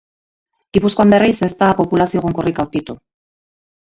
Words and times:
Gipuzkoan, 0.77 1.13
berriz, 1.15 1.35
ez 1.47 1.51
da 1.61 1.69
populazio 1.81 2.23
egonkorrik 2.23 2.63
aurkitu. 2.65 2.97